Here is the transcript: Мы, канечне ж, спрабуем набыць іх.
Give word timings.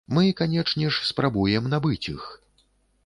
Мы, 0.17 0.21
канечне 0.39 0.87
ж, 0.95 1.05
спрабуем 1.09 1.69
набыць 1.75 2.09
іх. 2.17 2.23